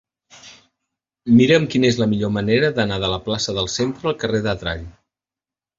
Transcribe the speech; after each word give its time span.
Mira'm 1.41 1.67
quina 1.75 1.91
és 1.91 2.01
la 2.05 2.09
millor 2.15 2.33
manera 2.39 2.73
d'anar 2.81 3.01
de 3.05 3.13
la 3.15 3.23
plaça 3.29 3.59
del 3.61 3.73
Centre 3.79 4.13
al 4.15 4.21
carrer 4.27 4.45
d'Adrall. 4.49 4.87